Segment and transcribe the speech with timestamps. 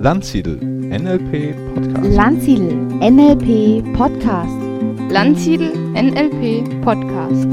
[0.00, 2.14] Landsiedel NLP Podcast.
[2.14, 4.52] Landsiedel NLP Podcast.
[5.10, 7.48] Landsiedel NLP Podcast.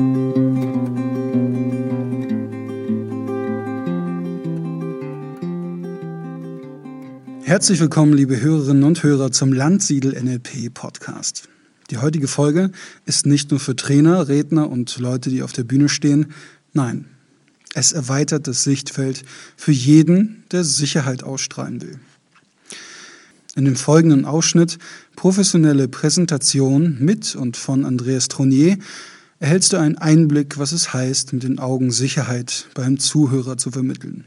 [7.43, 11.49] Herzlich willkommen, liebe Hörerinnen und Hörer, zum Landsiedel NLP Podcast.
[11.91, 12.71] Die heutige Folge
[13.05, 16.33] ist nicht nur für Trainer, Redner und Leute, die auf der Bühne stehen.
[16.73, 17.05] Nein,
[17.75, 19.23] es erweitert das Sichtfeld
[19.55, 21.99] für jeden, der Sicherheit ausstrahlen will.
[23.55, 24.79] In dem folgenden Ausschnitt
[25.15, 28.77] Professionelle Präsentation mit und von Andreas Tronier
[29.39, 34.25] erhältst du einen Einblick, was es heißt, mit den Augen Sicherheit beim Zuhörer zu vermitteln,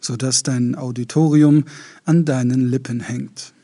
[0.00, 1.64] sodass dein Auditorium
[2.04, 3.54] an deinen Lippen hängt.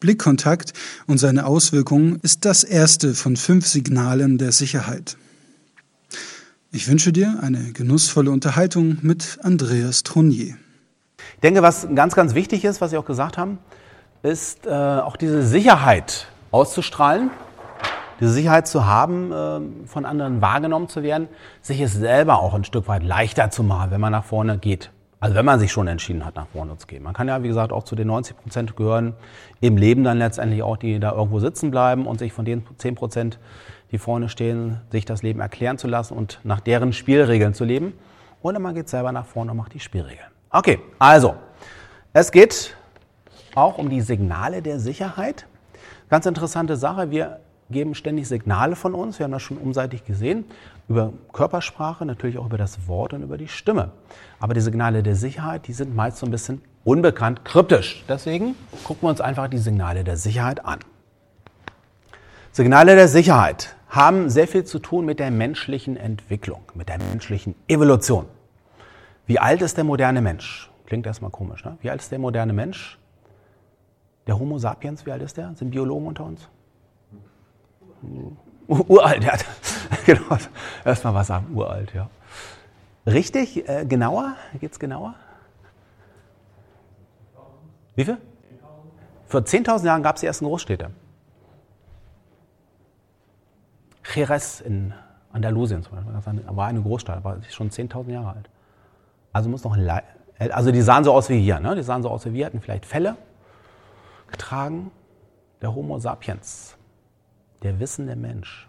[0.00, 0.72] Blickkontakt
[1.06, 5.16] und seine Auswirkungen ist das erste von fünf Signalen der Sicherheit.
[6.72, 10.56] Ich wünsche dir eine genussvolle Unterhaltung mit Andreas Tronier.
[11.34, 13.58] Ich denke, was ganz, ganz wichtig ist, was Sie auch gesagt haben,
[14.22, 17.30] ist äh, auch diese Sicherheit auszustrahlen,
[18.20, 21.28] diese Sicherheit zu haben, äh, von anderen wahrgenommen zu werden,
[21.62, 24.90] sich es selber auch ein Stück weit leichter zu machen, wenn man nach vorne geht.
[25.18, 27.02] Also wenn man sich schon entschieden hat, nach vorne zu gehen.
[27.02, 29.14] Man kann ja, wie gesagt, auch zu den 90 Prozent gehören,
[29.60, 32.94] im Leben dann letztendlich auch, die da irgendwo sitzen bleiben und sich von den 10
[32.94, 33.38] Prozent,
[33.92, 37.94] die vorne stehen, sich das Leben erklären zu lassen und nach deren Spielregeln zu leben.
[38.42, 40.28] Oder man geht selber nach vorne und macht die Spielregeln.
[40.50, 41.34] Okay, also,
[42.12, 42.76] es geht
[43.54, 45.46] auch um die Signale der Sicherheit.
[46.10, 50.44] Ganz interessante Sache, wir geben ständig Signale von uns, wir haben das schon umseitig gesehen,
[50.88, 53.92] über Körpersprache, natürlich auch über das Wort und über die Stimme.
[54.38, 58.04] Aber die Signale der Sicherheit, die sind meist so ein bisschen unbekannt, kryptisch.
[58.08, 60.78] Deswegen gucken wir uns einfach die Signale der Sicherheit an.
[62.52, 67.54] Signale der Sicherheit haben sehr viel zu tun mit der menschlichen Entwicklung, mit der menschlichen
[67.68, 68.26] Evolution.
[69.26, 70.70] Wie alt ist der moderne Mensch?
[70.86, 71.76] Klingt erstmal komisch, ne?
[71.80, 72.98] Wie alt ist der moderne Mensch?
[74.26, 75.54] Der Homo sapiens, wie alt ist der?
[75.56, 76.48] Sind Biologen unter uns?
[78.68, 79.34] Uralt, ja.
[80.06, 80.38] genau.
[80.84, 82.08] Erstmal was sagen, uralt, ja.
[83.06, 84.34] Richtig, äh, genauer?
[84.60, 85.14] Geht's genauer?
[87.94, 88.18] Wie viel?
[89.26, 90.90] Vor 10.000 Jahren gab es die ersten Großstädte.
[94.14, 94.94] Jerez in
[95.32, 98.48] Andalusien zum Beispiel, war eine Großstadt, war schon 10.000 Jahre alt.
[99.32, 99.76] Also muss noch
[100.38, 101.74] also die sahen so aus wie hier, ne?
[101.74, 103.16] Die sahen so aus wie wir, hatten vielleicht Felle
[104.30, 104.90] getragen.
[105.62, 106.75] Der Homo sapiens,
[107.62, 108.68] der wissende Mensch.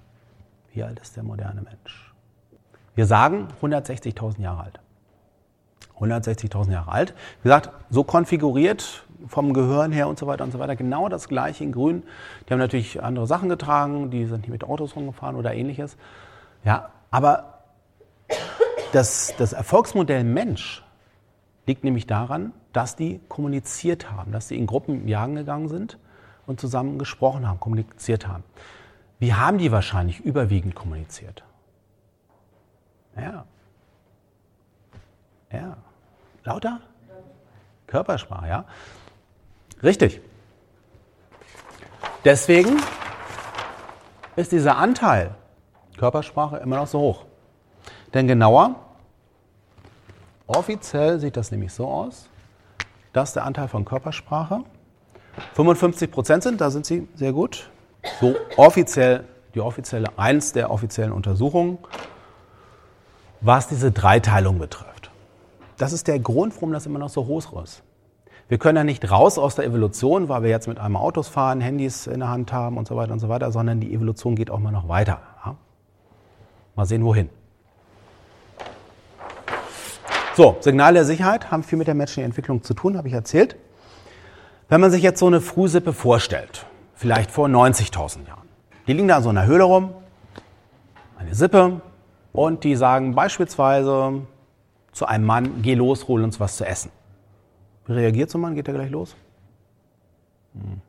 [0.73, 2.13] Wie alt ist der moderne Mensch?
[2.95, 4.79] Wir sagen 160.000 Jahre alt.
[5.99, 7.13] 160.000 Jahre alt.
[7.41, 10.75] Wie gesagt, so konfiguriert vom Gehirn her und so weiter und so weiter.
[10.75, 12.03] Genau das gleiche in Grün.
[12.47, 15.97] Die haben natürlich andere Sachen getragen, die sind nicht mit Autos rumgefahren oder ähnliches.
[16.63, 17.61] Ja, aber
[18.91, 20.83] das, das Erfolgsmodell Mensch
[21.65, 25.97] liegt nämlich daran, dass die kommuniziert haben, dass sie in Gruppen jagen gegangen sind
[26.47, 28.43] und zusammen gesprochen haben, kommuniziert haben.
[29.19, 31.43] Wie haben die wahrscheinlich überwiegend kommuniziert?
[33.15, 33.45] Ja.
[35.51, 35.77] Ja.
[36.43, 36.79] Lauter?
[37.85, 38.65] Körpersprache, ja.
[39.83, 40.21] Richtig.
[42.25, 42.77] Deswegen
[44.35, 45.35] ist dieser Anteil
[45.97, 47.25] Körpersprache immer noch so hoch.
[48.13, 48.75] Denn genauer,
[50.45, 52.29] offiziell sieht das nämlich so aus,
[53.13, 54.63] dass der Anteil von Körpersprache
[55.53, 57.69] 55 Prozent sind, da sind Sie sehr gut.
[58.19, 61.77] So offiziell, die offizielle, eins der offiziellen Untersuchungen,
[63.41, 65.11] was diese Dreiteilung betrifft.
[65.77, 67.83] Das ist der Grund, warum das immer noch so hoch ist.
[68.49, 71.59] Wir können ja nicht raus aus der Evolution, weil wir jetzt mit einem Autos fahren,
[71.59, 74.49] Handys in der Hand haben und so weiter und so weiter, sondern die Evolution geht
[74.49, 75.19] auch mal noch weiter.
[76.75, 77.29] Mal sehen, wohin.
[80.35, 83.55] So, Signale der Sicherheit haben viel mit der menschlichen Entwicklung zu tun, habe ich erzählt.
[84.69, 88.47] Wenn man sich jetzt so eine Frühsippe vorstellt, vielleicht vor 90.000 Jahren,
[88.87, 89.93] die liegen da in so einer Höhle rum,
[91.17, 91.81] eine Sippe,
[92.33, 94.21] und die sagen beispielsweise
[94.91, 96.91] zu einem Mann, geh los, hol uns was zu essen.
[97.87, 98.55] Wie reagiert so ein Mann?
[98.55, 99.15] Geht er gleich los?
[100.53, 100.81] Hm.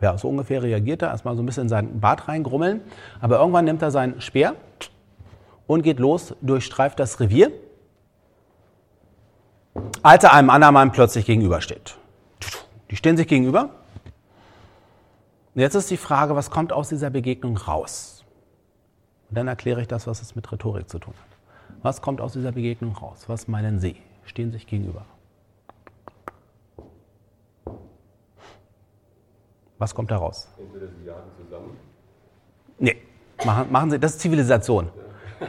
[0.00, 2.82] Ja, so ungefähr reagiert er, erstmal so ein bisschen in sein Bart reingrummeln,
[3.20, 4.54] aber irgendwann nimmt er seinen Speer
[5.66, 7.50] und geht los, durchstreift das Revier
[10.02, 11.96] als er einem anderen Mann plötzlich gegenübersteht.
[12.94, 13.70] Die stehen sich gegenüber.
[15.56, 18.24] Jetzt ist die Frage, was kommt aus dieser Begegnung raus?
[19.28, 21.76] Und dann erkläre ich das, was es mit Rhetorik zu tun hat.
[21.82, 23.24] Was kommt aus dieser Begegnung raus?
[23.26, 23.96] Was meinen Sie?
[24.26, 25.04] Stehen sich gegenüber.
[29.78, 30.48] Was kommt da raus?
[30.56, 31.76] Entweder Sie jagen zusammen.
[32.78, 32.96] Nee,
[33.44, 34.88] machen, machen Sie, das ist Zivilisation.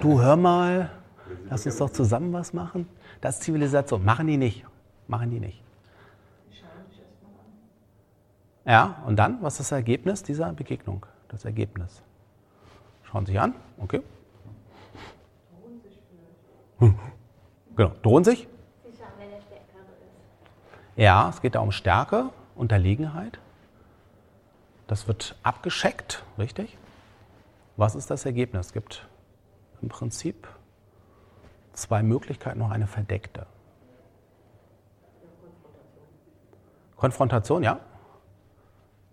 [0.01, 0.89] du hör mal,
[1.47, 2.89] lass uns doch zusammen was machen.
[3.21, 4.03] Das ist Zivilisation.
[4.03, 4.65] Machen die nicht.
[5.07, 5.64] Machen die nicht.
[8.65, 11.05] Ja, und dann, was ist das Ergebnis dieser Begegnung?
[11.27, 12.01] Das Ergebnis.
[13.03, 13.53] Schauen Sie sich an.
[13.77, 14.01] Okay.
[16.79, 18.47] Genau, drohen sich?
[20.95, 23.39] Ja, es geht da um Stärke, Unterlegenheit.
[24.87, 26.77] Das wird abgescheckt, richtig?
[27.75, 28.67] Was ist das Ergebnis?
[28.67, 29.07] Es gibt
[29.81, 30.47] im Prinzip
[31.73, 33.45] zwei Möglichkeiten, noch eine verdeckte.
[36.95, 37.79] Konfrontation, ja?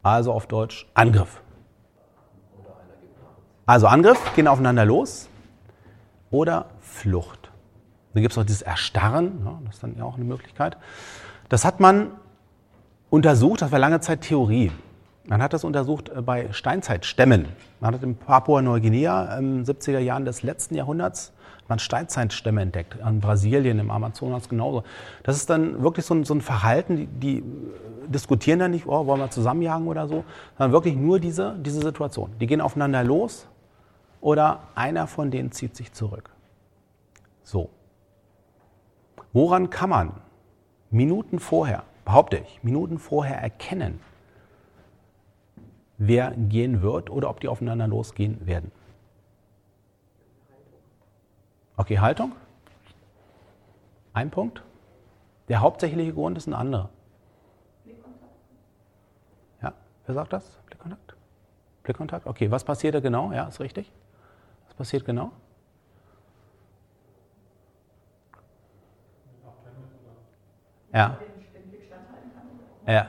[0.03, 1.41] Also auf Deutsch Angriff.
[3.67, 5.29] Also Angriff, gehen aufeinander los
[6.31, 7.51] oder Flucht.
[8.13, 10.77] Dann gibt es auch dieses Erstarren, ja, das ist dann ja auch eine Möglichkeit.
[11.49, 12.11] Das hat man
[13.11, 14.73] untersucht, das war lange Zeit Theorie.
[15.25, 17.49] Man hat das untersucht äh, bei Steinzeitstämmen.
[17.81, 21.33] Man hat in Papua-Neuguinea im 70er Jahren des letzten Jahrhunderts
[21.69, 24.85] man Steinzeitstämme entdeckt, an Brasilien, im Amazonas genauso.
[25.23, 27.45] Das ist dann wirklich so ein, so ein Verhalten, die, die,
[28.09, 30.25] diskutieren dann nicht, oh, wollen wir zusammenjagen oder so,
[30.59, 32.31] sondern wirklich nur diese, diese Situation.
[32.41, 33.47] Die gehen aufeinander los
[34.21, 36.31] oder einer von denen zieht sich zurück.
[37.43, 37.71] So.
[39.33, 40.13] Woran kann man
[40.91, 44.01] Minuten vorher, behaupte ich, Minuten vorher erkennen,
[46.07, 48.73] wer gehen wird oder ob die aufeinander losgehen werden?
[51.77, 52.33] Okay, Haltung.
[54.13, 54.63] Ein Punkt.
[55.49, 56.91] Der hauptsächliche Grund ist ein anderer.
[59.63, 59.73] Ja,
[60.07, 60.59] wer sagt das?
[60.67, 61.15] Blickkontakt?
[61.83, 62.27] Blickkontakt?
[62.27, 63.33] Okay, was passiert da genau?
[63.33, 63.91] Ja, ist richtig.
[64.67, 65.33] Was passiert genau?
[70.93, 71.17] Ja.
[72.87, 73.07] Ja.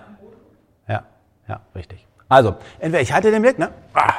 [0.87, 1.05] Ja,
[1.47, 2.07] ja, richtig.
[2.33, 3.69] Also, entweder ich halte den Blick, ne?
[3.93, 4.13] Ah.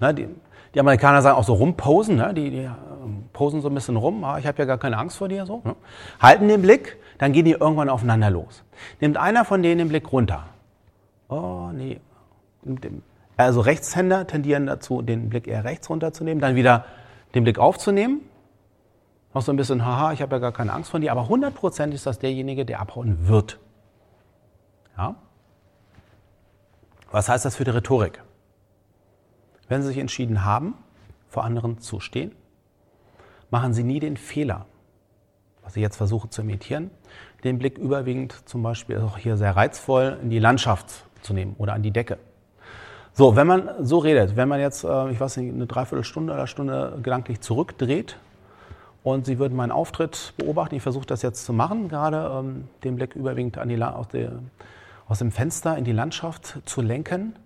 [0.00, 0.28] ne die,
[0.74, 2.34] die, Amerikaner sagen auch so rumposen, ne?
[2.34, 5.16] die, die ähm, posen so ein bisschen rum, ah, ich habe ja gar keine Angst
[5.16, 5.62] vor dir, so.
[5.64, 5.76] Ne?
[6.20, 8.64] Halten den Blick, dann gehen die irgendwann aufeinander los.
[9.00, 10.44] Nimmt einer von denen den Blick runter.
[11.28, 12.00] Oh, nee.
[13.36, 16.84] Also Rechtshänder tendieren dazu, den Blick eher rechts runterzunehmen, dann wieder
[17.34, 18.20] den Blick aufzunehmen
[19.36, 21.92] noch so ein bisschen, haha, ich habe ja gar keine Angst vor dir, aber 100%
[21.92, 23.60] ist das derjenige, der abhauen wird.
[24.96, 25.16] Ja?
[27.10, 28.22] Was heißt das für die Rhetorik?
[29.68, 30.74] Wenn Sie sich entschieden haben,
[31.28, 32.32] vor anderen zu stehen,
[33.50, 34.66] machen Sie nie den Fehler,
[35.62, 36.90] was ich jetzt versuche zu imitieren,
[37.44, 41.74] den Blick überwiegend zum Beispiel auch hier sehr reizvoll in die Landschaft zu nehmen oder
[41.74, 42.18] an die Decke.
[43.12, 46.46] So, wenn man so redet, wenn man jetzt, äh, ich weiß nicht, eine Dreiviertelstunde oder
[46.46, 48.18] Stunde gedanklich zurückdreht
[49.02, 50.74] und Sie würden meinen Auftritt beobachten.
[50.74, 54.32] Ich versuche das jetzt zu machen, gerade ähm, den Blick überwiegend an die, aus, der,
[55.06, 57.36] aus, dem Fenster in die Landschaft zu lenken.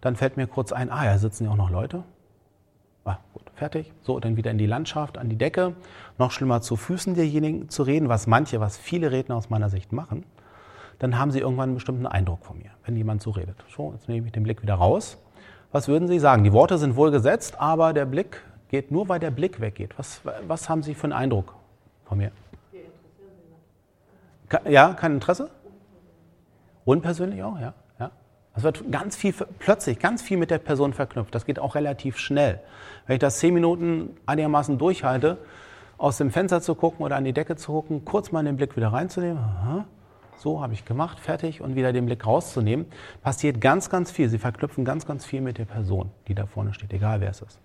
[0.00, 2.04] Dann fällt mir kurz ein, ah, ja, sitzen ja auch noch Leute.
[3.04, 3.92] Ah, gut, fertig.
[4.02, 5.74] So, dann wieder in die Landschaft, an die Decke.
[6.18, 9.92] Noch schlimmer zu Füßen derjenigen zu reden, was manche, was viele Redner aus meiner Sicht
[9.92, 10.24] machen.
[10.98, 13.56] Dann haben Sie irgendwann einen bestimmten Eindruck von mir, wenn jemand so redet.
[13.74, 15.16] So, jetzt nehme ich den Blick wieder raus.
[15.72, 16.44] Was würden Sie sagen?
[16.44, 19.98] Die Worte sind wohl gesetzt, aber der Blick geht, nur weil der Blick weggeht.
[19.98, 21.54] Was, was haben Sie für einen Eindruck
[22.04, 22.32] von mir?
[24.68, 25.48] Ja, kein Interesse?
[26.90, 27.72] Unpersönlich auch, ja.
[28.00, 28.10] ja.
[28.56, 31.32] Es wird ganz viel, plötzlich ganz viel mit der Person verknüpft.
[31.32, 32.58] Das geht auch relativ schnell.
[33.06, 35.38] Wenn ich das zehn Minuten einigermaßen durchhalte,
[35.98, 38.76] aus dem Fenster zu gucken oder an die Decke zu gucken, kurz mal den Blick
[38.76, 39.84] wieder reinzunehmen, aha,
[40.36, 42.86] so habe ich gemacht, fertig und wieder den Blick rauszunehmen,
[43.22, 44.28] passiert ganz, ganz viel.
[44.28, 47.40] Sie verknüpfen ganz, ganz viel mit der Person, die da vorne steht, egal wer es
[47.40, 47.60] ist.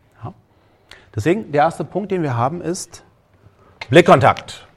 [1.16, 3.04] Deswegen, der erste Punkt, den wir haben, ist
[3.90, 4.68] Blickkontakt.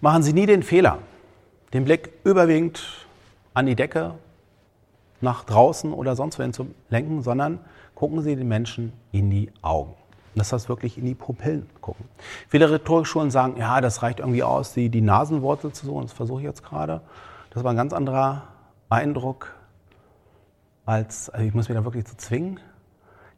[0.00, 0.98] Machen Sie nie den Fehler,
[1.74, 3.06] den Blick überwiegend
[3.52, 4.14] an die Decke,
[5.20, 7.60] nach draußen oder sonst wohin zu lenken, sondern
[7.94, 9.94] gucken Sie den Menschen in die Augen.
[10.34, 12.06] Das heißt wirklich in die Pupillen gucken.
[12.48, 16.02] Viele Rhetorikschulen sagen, ja, das reicht irgendwie aus, die, die Nasenwurzel zu suchen.
[16.02, 17.02] Das versuche ich jetzt gerade.
[17.50, 18.44] Das war ein ganz anderer
[18.88, 19.54] Eindruck,
[20.86, 22.58] als also ich muss mich da wirklich zu zwingen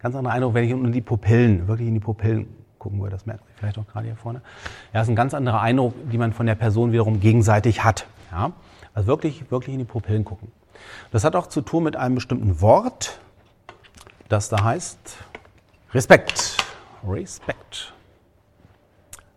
[0.06, 2.46] ganz anderer Eindruck, wenn ich in die Pupillen, wirklich in die Pupillen
[2.78, 3.12] gucken würde.
[3.16, 4.40] Das merkt man vielleicht auch gerade hier vorne.
[4.92, 8.06] Ja, ist ein ganz anderer Eindruck, die man von der Person wiederum gegenseitig hat.
[8.30, 8.52] Ja?
[8.94, 10.50] Also wirklich, wirklich in die Pupillen gucken.
[11.10, 13.18] Das hat auch zu tun mit einem bestimmten Wort,
[14.28, 14.98] das da heißt
[15.92, 16.56] Respekt.
[17.06, 17.94] Respekt.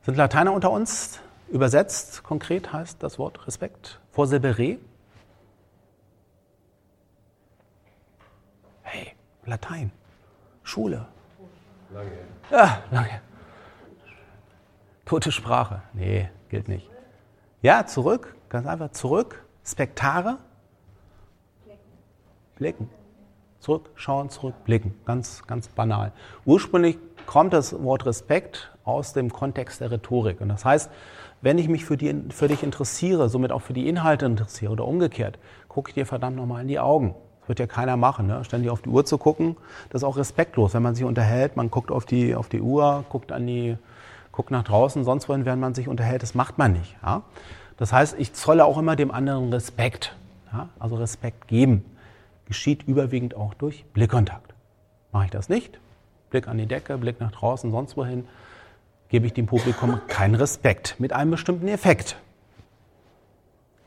[0.01, 1.19] Sind Lateiner unter uns?
[1.49, 3.99] Übersetzt konkret heißt das Wort Respekt.
[4.11, 4.77] Vorsilbe Re.
[8.83, 9.13] Hey,
[9.45, 9.91] Latein.
[10.63, 11.07] Schule.
[11.91, 12.11] Lange.
[12.51, 13.21] Ja, lange.
[15.05, 15.81] Tote Sprache.
[15.93, 16.89] Nee, gilt nicht.
[17.61, 18.35] Ja, zurück.
[18.49, 19.43] Ganz einfach zurück.
[19.63, 20.37] Spektare.
[22.55, 22.89] Blicken.
[23.59, 24.95] Zurückschauen, zurückblicken.
[25.05, 26.11] Ganz, ganz banal.
[26.45, 30.41] Ursprünglich kommt das Wort Respekt aus dem Kontext der Rhetorik.
[30.41, 30.89] Und das heißt,
[31.41, 34.85] wenn ich mich für, die, für dich interessiere, somit auch für die Inhalte interessiere oder
[34.85, 35.37] umgekehrt,
[35.67, 37.15] gucke ich dir verdammt nochmal in die Augen.
[37.41, 38.27] Das wird ja keiner machen.
[38.27, 38.43] Ne?
[38.43, 39.57] Ständig auf die Uhr zu gucken,
[39.89, 40.73] das ist auch respektlos.
[40.73, 43.77] Wenn man sich unterhält, man guckt auf die, auf die Uhr, guckt, an die,
[44.31, 46.97] guckt nach draußen, sonst wohin, während man sich unterhält, das macht man nicht.
[47.03, 47.21] Ja?
[47.79, 50.15] Das heißt, ich zolle auch immer dem anderen Respekt.
[50.51, 50.67] Ja?
[50.79, 51.85] Also Respekt geben
[52.49, 54.53] geschieht überwiegend auch durch Blickkontakt.
[55.11, 55.79] Mache ich das nicht,
[56.31, 58.27] Blick an die Decke, Blick nach draußen, sonst wohin,
[59.07, 62.17] gebe ich dem Publikum keinen Respekt mit einem bestimmten Effekt.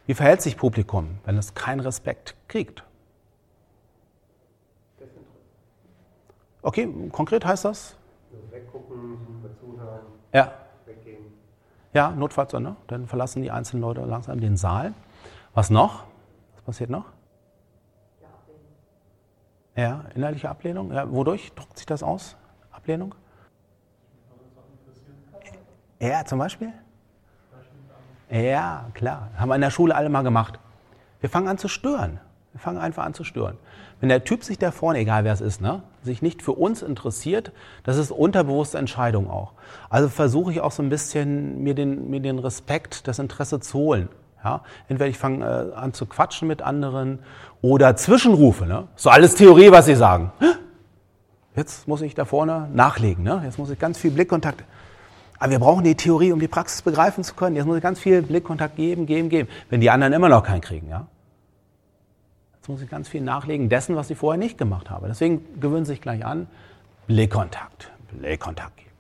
[0.07, 2.85] Wie verhält sich Publikum, wenn es keinen Respekt kriegt?
[6.63, 7.97] Okay, konkret heißt das?
[8.53, 9.19] Weggucken,
[9.61, 10.53] zuhören, Ja.
[11.93, 12.77] Ja, notfalls, ne?
[12.87, 14.95] dann verlassen die einzelnen Leute langsam den Saal.
[15.55, 16.05] Was noch?
[16.55, 17.05] Was passiert noch?
[19.77, 20.93] Ja, innerliche Ablehnung.
[20.93, 22.37] Ja, wodurch drückt sich das aus?
[22.71, 23.15] Ablehnung?
[25.99, 26.73] Ja, zum Beispiel?
[28.29, 29.31] Ja, klar.
[29.37, 30.59] Haben wir in der Schule alle mal gemacht.
[31.21, 32.19] Wir fangen an zu stören.
[32.53, 33.59] Wir fangen einfach an zu stören.
[34.01, 36.83] Wenn der Typ sich da vorne, egal wer es ist, ne, sich nicht für uns
[36.83, 37.53] interessiert,
[37.85, 39.53] das ist unterbewusste Entscheidung auch.
[39.89, 43.79] Also versuche ich auch so ein bisschen mir den, mir den Respekt, das Interesse zu
[43.79, 44.09] holen.
[44.45, 47.21] Ja, entweder ich fange äh, an zu quatschen mit anderen
[47.61, 48.67] oder Zwischenrufe.
[48.67, 48.89] Ne?
[48.97, 50.33] So alles Theorie, was sie sagen.
[51.55, 53.23] Jetzt muss ich da vorne nachlegen.
[53.23, 53.43] Ne?
[53.45, 54.65] Jetzt muss ich ganz viel Blickkontakt.
[55.39, 57.57] Aber wir brauchen die Theorie, um die Praxis begreifen zu können.
[57.57, 59.49] Jetzt muss ich ganz viel Blickkontakt geben, geben, geben.
[59.71, 61.07] Wenn die anderen immer noch keinen kriegen, ja.
[62.63, 65.09] Jetzt muss ich ganz viel nachlegen dessen, was ich vorher nicht gemacht habe.
[65.09, 66.47] Deswegen gewöhnen Sie sich gleich an,
[67.09, 68.91] Blickkontakt, Blickkontakt geben.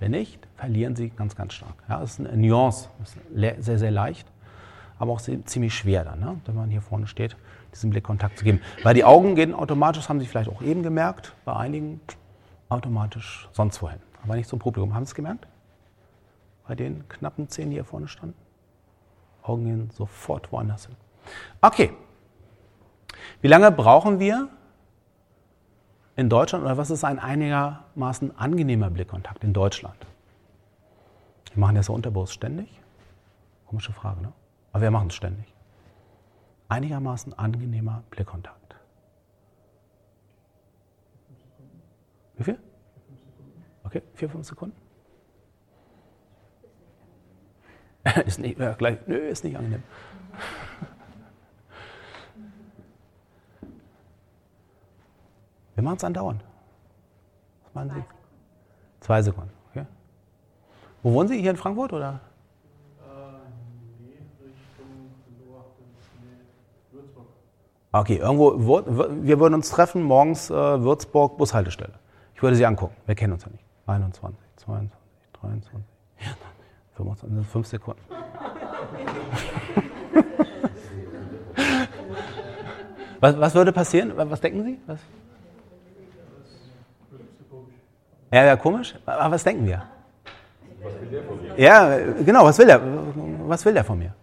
[0.00, 1.72] Wenn nicht, verlieren Sie ganz, ganz stark.
[1.88, 4.28] Ja, das ist eine Nuance, das ist sehr, sehr leicht,
[4.98, 6.38] aber auch sehr, ziemlich schwer dann, ne?
[6.44, 7.38] wenn man hier vorne steht,
[7.72, 8.60] diesen Blickkontakt zu geben.
[8.82, 12.02] Weil die Augen gehen automatisch, haben Sie vielleicht auch eben gemerkt, bei einigen
[12.68, 14.00] automatisch sonst wohin.
[14.22, 14.92] Aber nicht zum Publikum.
[14.92, 15.46] Haben Sie es gemerkt?
[16.68, 18.36] Bei den knappen zehn, die hier vorne standen?
[19.42, 20.96] Augen gehen sofort woanders hin.
[21.62, 21.94] Okay.
[23.40, 24.48] Wie lange brauchen wir
[26.16, 29.96] in Deutschland oder was ist ein einigermaßen angenehmer Blickkontakt in Deutschland?
[31.52, 32.68] Wir machen das ja unterbewusst ständig.
[33.66, 34.32] Komische Frage, ne?
[34.72, 35.52] Aber wir machen es ständig.
[36.68, 38.76] Einigermaßen angenehmer Blickkontakt.
[42.36, 42.58] Wie viel?
[43.84, 44.76] Okay, vier, fünf Sekunden.
[48.26, 49.82] ist nicht, ja, gleich, nö, ist nicht angenehm.
[55.80, 56.44] Wir machen es andauernd.
[57.64, 58.04] Was meinen Sie?
[59.00, 59.86] Zwei Sekunden, okay.
[61.02, 61.40] Wo wohnen Sie?
[61.40, 62.20] Hier in Frankfurt oder?
[67.92, 71.94] Okay, irgendwo, wo- wir würden uns treffen, morgens äh, Würzburg, Bushaltestelle.
[72.34, 73.64] Ich würde Sie angucken, wir kennen uns ja nicht.
[73.86, 74.92] 21, 22,
[75.40, 75.80] 23,
[76.16, 76.46] 24,
[76.94, 78.02] 25, das sind fünf Sekunden.
[83.20, 84.12] was, was würde passieren?
[84.14, 84.78] Was was denken Sie?
[84.86, 84.98] Was?
[88.30, 88.94] Ja, ja, komisch.
[89.06, 89.82] Aber was denken wir?
[91.56, 92.80] Ja, genau, was will er?
[93.46, 94.14] Was will er von mir?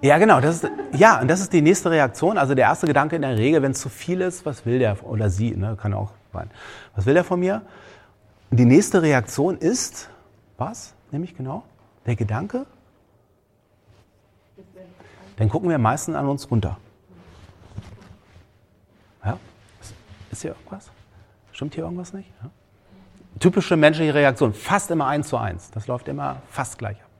[0.00, 0.40] Ja, genau.
[0.40, 2.38] Das ist, ja, und das ist die nächste Reaktion.
[2.38, 5.02] Also der erste Gedanke in der Regel, wenn es zu viel ist, was will der
[5.04, 6.50] oder sie, ne, kann auch sein.
[6.94, 7.62] Was will der von mir?
[8.50, 10.08] Und die nächste Reaktion ist,
[10.56, 10.94] was?
[11.10, 11.64] Nämlich genau,
[12.06, 12.66] der Gedanke.
[15.36, 16.78] Dann gucken wir meistens an uns runter.
[19.24, 19.38] Ja?
[20.30, 20.90] Ist hier irgendwas?
[21.58, 22.30] Stimmt hier irgendwas nicht?
[22.40, 22.50] Ja?
[23.40, 25.72] Typische menschliche Reaktion, fast immer eins zu eins.
[25.72, 27.10] Das läuft immer fast gleich ab.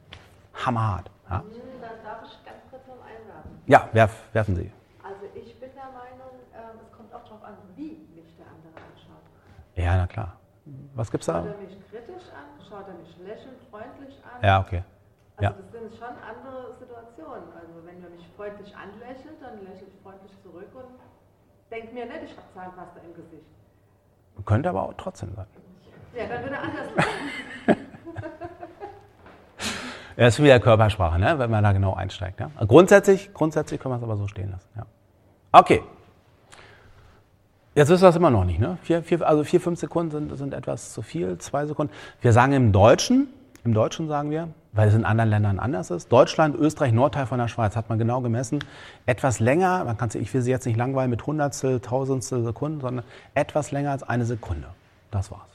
[0.64, 1.10] Hammerhart.
[1.28, 3.50] Ja, Da darf ich ganz kurz noch einwerfen.
[3.66, 4.70] ja werf, werfen Sie.
[5.02, 8.78] Also ich bin der Meinung, ähm, es kommt auch darauf an, wie mich der andere
[8.78, 9.26] anschaut.
[9.74, 10.36] Ja, na klar.
[10.94, 11.42] Was gibt's da?
[11.42, 14.38] Schaut er mich kritisch an, schaut er mich lächelnd, freundlich an?
[14.40, 14.84] Ja, okay.
[15.34, 15.50] Also ja.
[15.50, 17.50] das sind schon andere Situationen.
[17.58, 20.94] Also wenn er mich freundlich anlächelt, dann lächle ich freundlich zurück und
[21.72, 23.57] denke mir nicht, ich habe Zahnpasta im Gesicht.
[24.44, 25.46] Könnte aber auch trotzdem sein.
[26.14, 26.88] Ja, dann würde er anders.
[30.18, 31.38] Ja, das ist wieder Körpersprache, ne?
[31.38, 32.40] wenn man da genau einsteigt.
[32.40, 32.50] Ja?
[32.66, 34.68] Grundsätzlich, grundsätzlich können wir es aber so stehen lassen.
[34.74, 34.84] Ja.
[35.52, 35.80] Okay.
[37.76, 38.58] Jetzt wissen wir es immer noch nicht.
[38.58, 38.78] Ne?
[38.82, 41.92] Vier, vier, also vier, fünf Sekunden sind, sind etwas zu viel, zwei Sekunden.
[42.20, 43.28] Wir sagen im Deutschen,
[43.64, 47.38] im Deutschen sagen wir, weil es in anderen Ländern anders ist, Deutschland, Österreich, Nordteil von
[47.38, 48.60] der Schweiz, hat man genau gemessen,
[49.06, 53.04] etwas länger, man kann ich will Sie jetzt nicht langweilen mit Hundertstel, Tausendstel Sekunden, sondern
[53.34, 54.68] etwas länger als eine Sekunde.
[55.10, 55.48] Das war's.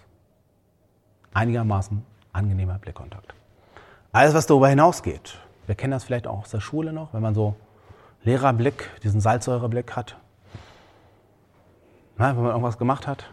[1.33, 3.33] Einigermaßen angenehmer Blickkontakt.
[4.11, 5.39] Alles, was darüber hinausgeht.
[5.65, 7.55] Wir kennen das vielleicht auch aus der Schule noch, wenn man so
[8.23, 10.17] Lehrerblick, diesen Salzsäureblick hat.
[12.17, 13.29] Na, wenn man irgendwas gemacht hat,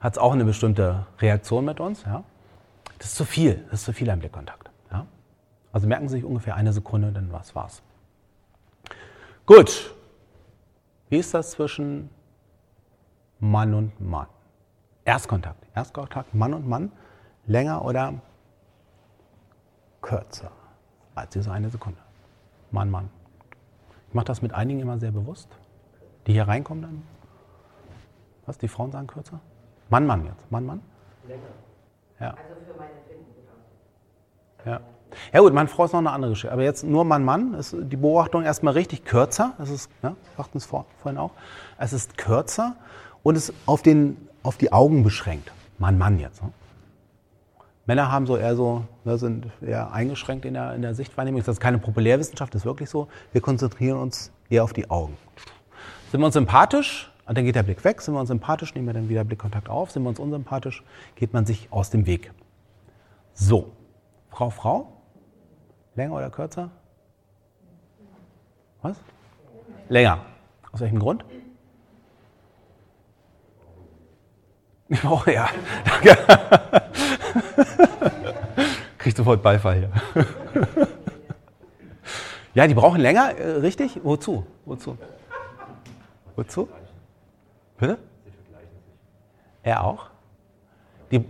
[0.00, 2.04] hat es auch eine bestimmte Reaktion mit uns.
[2.04, 2.24] Ja?
[3.02, 4.70] Das ist zu viel, das ist zu viel ein Blickkontakt.
[4.92, 5.08] Ja?
[5.72, 7.82] Also merken Sie sich ungefähr eine Sekunde, dann was war's.
[9.44, 9.92] Gut.
[11.08, 12.10] Wie ist das zwischen
[13.40, 14.28] Mann und Mann?
[15.04, 15.66] Erstkontakt.
[15.74, 16.92] Erstkontakt, Mann und Mann.
[17.44, 18.14] Länger oder
[20.00, 20.52] kürzer
[21.16, 21.98] als diese eine Sekunde.
[22.70, 23.10] Mann, Mann.
[24.06, 25.48] Ich mache das mit einigen immer sehr bewusst,
[26.28, 27.02] die hier reinkommen dann.
[28.46, 29.40] Was, die Frauen sagen kürzer?
[29.90, 30.48] Mann, Mann jetzt.
[30.52, 30.80] Mann, Mann?
[31.26, 31.42] Länger.
[32.22, 32.30] Ja.
[32.30, 33.26] Also für meine Finden.
[34.64, 34.80] Ja.
[35.32, 36.52] Ja gut, meine Frau ist noch eine andere Geschichte.
[36.52, 39.52] Aber jetzt nur Mann, Mann ist die Beobachtung erstmal richtig kürzer.
[39.58, 41.32] Das ist, ja, sagten es vor, vorhin auch.
[41.78, 42.76] Es ist kürzer
[43.22, 45.52] und es auf, den, auf die Augen beschränkt.
[45.78, 46.42] Mann, Mann jetzt.
[46.42, 46.50] Ne?
[47.86, 51.40] Männer haben so eher so, ne, sind eher eingeschränkt in der, in der Sichtwahrnehmung.
[51.40, 53.08] Das ist keine Populärwissenschaft, das ist wirklich so.
[53.32, 55.18] Wir konzentrieren uns eher auf die Augen.
[56.10, 58.00] Sind wir uns sympathisch, dann geht der Blick weg.
[58.00, 59.90] Sind wir uns sympathisch, nehmen wir dann wieder Blickkontakt auf.
[59.90, 60.82] Sind wir uns unsympathisch,
[61.14, 62.32] geht man sich aus dem Weg.
[63.34, 63.72] So,
[64.30, 64.92] Frau, Frau,
[65.94, 66.70] länger oder kürzer?
[68.82, 69.00] Was?
[69.88, 70.24] Länger.
[70.72, 71.24] Aus welchem Grund?
[75.04, 75.48] Oh ja,
[75.86, 76.18] danke.
[78.98, 79.90] Kriegt sofort Beifall hier.
[82.54, 83.98] ja, die brauchen länger, äh, richtig?
[84.02, 84.44] Wozu?
[84.66, 84.98] Wozu?
[86.36, 86.68] Wozu?
[87.82, 87.98] Bitte?
[89.64, 90.06] Er auch?
[91.10, 91.24] Die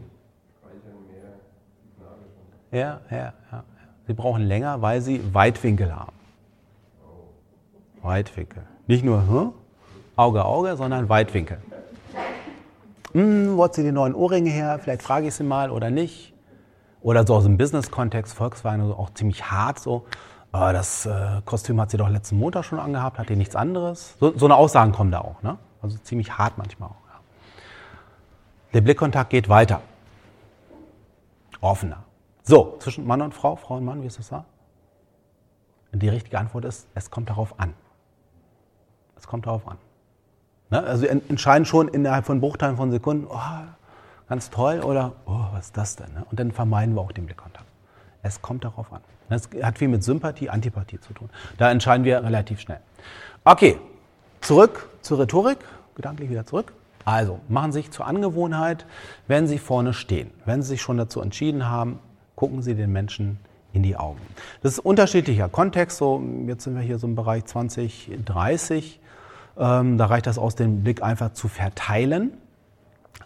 [2.71, 3.65] ja, ja, ja.
[4.07, 6.13] Sie brauchen länger, weil sie Weitwinkel haben.
[8.03, 8.65] Weitwinkel.
[8.87, 9.53] Nicht nur hm,
[10.15, 11.57] Auge, Auge, sondern Weitwinkel.
[13.13, 14.79] Hm, wo hat sie die neuen Ohrringe her?
[14.79, 16.35] Vielleicht frage ich sie mal oder nicht.
[17.01, 20.05] Oder so aus dem Business-Kontext, Volkswagen, also auch ziemlich hart so.
[20.51, 24.17] Aber das äh, Kostüm hat sie doch letzten Montag schon angehabt, hat die nichts anderes?
[24.21, 25.57] So, so eine Aussagen kommen da auch, ne?
[25.83, 27.09] Also ziemlich hart manchmal auch.
[27.09, 27.21] Ja.
[28.75, 29.83] Der Blickkontakt geht weiter.
[31.61, 32.05] Offener.
[32.45, 34.45] So, zwischen Mann und Frau, Frau und Mann, wie ist das da?
[35.93, 37.75] Die richtige Antwort ist, es kommt darauf an.
[39.17, 39.77] Es kommt darauf an.
[40.71, 40.83] Ne?
[40.83, 43.39] Also entscheiden schon innerhalb von Bruchteilen von Sekunden, oh,
[44.29, 46.13] ganz toll oder oh, was ist das denn?
[46.15, 46.25] Ne?
[46.31, 47.67] Und dann vermeiden wir auch den Blickkontakt.
[48.23, 49.01] Es kommt darauf an.
[49.29, 51.31] Es hat viel mit Sympathie, Antipathie zu tun.
[51.59, 52.81] Da entscheiden wir relativ schnell.
[53.45, 53.79] Okay,
[54.43, 55.59] zurück zur Rhetorik,
[55.95, 56.73] gedanklich wieder zurück.
[57.05, 58.87] Also, machen Sie sich zur Angewohnheit,
[59.27, 61.99] wenn Sie vorne stehen, wenn Sie sich schon dazu entschieden haben,
[62.37, 63.39] gucken Sie den Menschen
[63.73, 64.21] in die Augen.
[64.63, 65.99] Das ist unterschiedlicher Kontext.
[65.99, 69.01] So, jetzt sind wir hier so im Bereich 20, 30.
[69.59, 72.33] Ähm, da reicht das aus, den Blick einfach zu verteilen.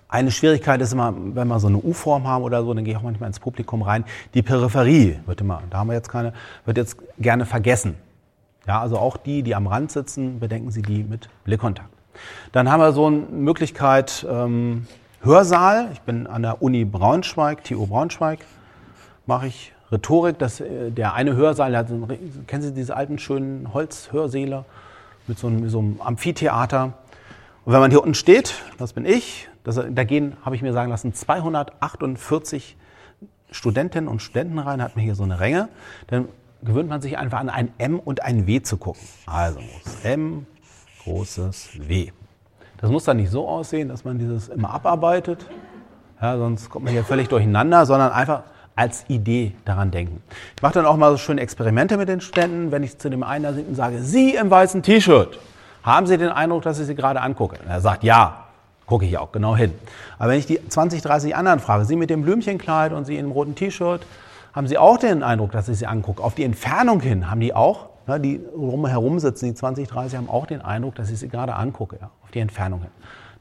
[0.09, 2.99] Eine Schwierigkeit ist immer, wenn wir so eine U-Form haben oder so, dann gehe ich
[2.99, 4.05] auch manchmal ins Publikum rein.
[4.35, 6.33] Die Peripherie wird immer, da haben wir jetzt keine,
[6.65, 7.97] wird jetzt gerne vergessen.
[8.67, 11.89] Ja, also auch die, die am Rand sitzen, bedenken Sie die mit Blickkontakt.
[12.53, 14.87] Dann haben wir so eine Möglichkeit ähm,
[15.21, 15.91] Hörsaal.
[15.93, 18.41] Ich bin an der Uni Braunschweig, TU Braunschweig,
[19.27, 20.39] mache ich Rhetorik.
[20.39, 21.89] Das, äh, der eine Hörsaal, der hat,
[22.47, 24.65] kennen Sie diese alten schönen Holzhörsäle
[25.27, 26.95] mit so, einem, mit so einem Amphitheater?
[27.65, 30.73] Und wenn man hier unten steht, das bin ich, das, da gehen, habe ich mir
[30.73, 32.77] sagen lassen, 248
[33.51, 35.69] Studentinnen und Studenten rein, hat mir hier so eine Ränge.
[36.09, 36.29] Dann
[36.63, 39.03] gewöhnt man sich einfach an ein M und ein W zu gucken.
[39.27, 39.61] Also
[40.03, 40.47] M,
[41.05, 42.11] großes W.
[42.79, 45.47] Das muss dann nicht so aussehen, dass man dieses immer abarbeitet,
[46.21, 48.43] ja, sonst kommt man hier völlig durcheinander, sondern einfach
[48.75, 50.23] als Idee daran denken.
[50.55, 53.23] Ich mache dann auch mal so schöne Experimente mit den Studenten, wenn ich zu dem
[53.23, 55.39] einen da und sage, Sie im weißen T-Shirt,
[55.83, 57.59] haben Sie den Eindruck, dass ich Sie gerade angucke?
[57.59, 58.45] Und er sagt, ja,
[58.87, 59.73] gucke ich auch genau hin.
[60.19, 63.31] Aber wenn ich die 20, 30 anderen frage, Sie mit dem Blümchenkleid und Sie dem
[63.31, 64.07] roten T-Shirt,
[64.57, 66.25] haben Sie auch den Eindruck, dass ich Sie angucke?
[66.25, 70.31] Auf die Entfernung hin haben die auch, ne, die rumherum sitzen, die 20, 30 haben
[70.31, 72.91] auch den Eindruck, dass ich Sie gerade angucke, ja, auf die Entfernung hin.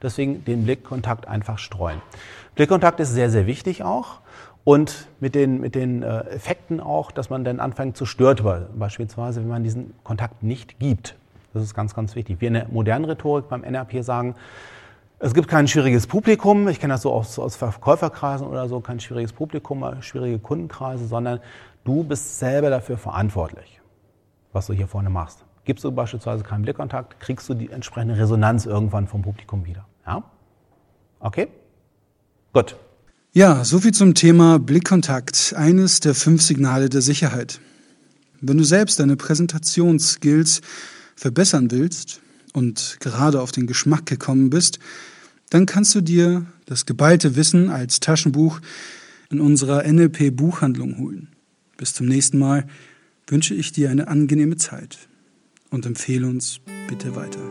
[0.02, 2.02] Deswegen den Blickkontakt einfach streuen.
[2.56, 4.20] Blickkontakt ist sehr, sehr wichtig auch.
[4.66, 8.44] Und mit den, mit den äh, Effekten auch, dass man dann anfängt zu stört,
[8.78, 11.16] beispielsweise, wenn man diesen Kontakt nicht gibt.
[11.54, 12.42] Das ist ganz, ganz wichtig.
[12.42, 14.36] Wir in der modernen Rhetorik beim NRP sagen,
[15.20, 19.00] es gibt kein schwieriges Publikum, ich kenne das so aus, aus Verkäuferkreisen oder so, kein
[19.00, 21.40] schwieriges Publikum, schwierige Kundenkreise, sondern
[21.84, 23.80] du bist selber dafür verantwortlich,
[24.52, 25.46] was du hier vorne machst.
[25.64, 29.88] Gibst du beispielsweise keinen Blickkontakt, kriegst du die entsprechende Resonanz irgendwann vom Publikum wieder.
[30.06, 30.24] Ja?
[31.20, 31.48] Okay?
[32.54, 32.76] Gut.
[33.32, 37.60] Ja, soviel zum Thema Blickkontakt, eines der fünf Signale der Sicherheit.
[38.42, 40.62] Wenn du selbst deine Präsentationsskills
[41.16, 42.22] verbessern willst
[42.56, 44.80] und gerade auf den Geschmack gekommen bist,
[45.50, 48.60] dann kannst du dir das geballte Wissen als Taschenbuch
[49.30, 51.30] in unserer NLP Buchhandlung holen.
[51.78, 52.66] Bis zum nächsten Mal
[53.28, 54.98] wünsche ich dir eine angenehme Zeit
[55.70, 57.42] und empfehle uns bitte weiter.